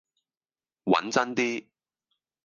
[0.85, 1.67] 揾真啲